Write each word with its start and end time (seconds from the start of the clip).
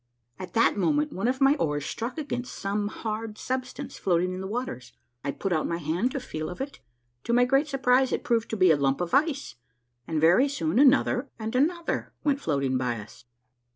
At 0.39 0.53
that 0.53 0.77
moment 0.77 1.13
one 1.13 1.27
of 1.27 1.39
my 1.41 1.53
oars 1.57 1.85
struck 1.85 2.17
against 2.17 2.55
some 2.55 2.87
hard 2.87 3.37
substance 3.37 3.99
floating 3.99 4.33
in 4.33 4.41
the 4.41 4.47
waters. 4.47 4.93
I 5.23 5.29
put 5.29 5.53
out 5.53 5.67
my 5.67 5.77
hand 5.77 6.09
to 6.13 6.19
feel 6.19 6.49
of 6.49 6.59
it. 6.59 6.79
To 7.25 7.33
my 7.33 7.45
great 7.45 7.67
surprise 7.67 8.11
it 8.11 8.23
proved 8.23 8.49
to 8.49 8.57
be 8.57 8.71
a 8.71 8.77
lump 8.77 8.99
of 8.99 9.13
ice, 9.13 9.57
and 10.07 10.19
very 10.19 10.49
soon 10.49 10.79
another 10.79 11.29
and 11.37 11.55
another 11.55 12.13
went 12.23 12.41
floating 12.41 12.79
by 12.79 12.97
us. 12.99 13.25